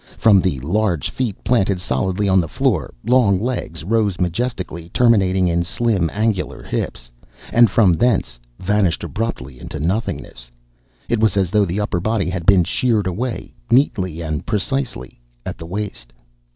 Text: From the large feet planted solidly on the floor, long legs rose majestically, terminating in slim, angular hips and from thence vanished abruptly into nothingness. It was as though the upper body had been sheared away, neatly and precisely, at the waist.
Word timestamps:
From 0.17 0.41
the 0.41 0.59
large 0.61 1.11
feet 1.11 1.43
planted 1.43 1.79
solidly 1.79 2.27
on 2.27 2.41
the 2.41 2.47
floor, 2.47 2.91
long 3.05 3.39
legs 3.39 3.83
rose 3.83 4.19
majestically, 4.19 4.89
terminating 4.89 5.47
in 5.47 5.61
slim, 5.61 6.09
angular 6.11 6.63
hips 6.63 7.11
and 7.53 7.69
from 7.69 7.93
thence 7.93 8.39
vanished 8.57 9.03
abruptly 9.03 9.59
into 9.59 9.79
nothingness. 9.79 10.49
It 11.07 11.19
was 11.19 11.37
as 11.37 11.51
though 11.51 11.65
the 11.65 11.79
upper 11.79 11.99
body 11.99 12.31
had 12.31 12.47
been 12.47 12.63
sheared 12.63 13.05
away, 13.05 13.53
neatly 13.69 14.21
and 14.21 14.43
precisely, 14.43 15.21
at 15.45 15.59
the 15.59 15.67
waist. 15.67 16.11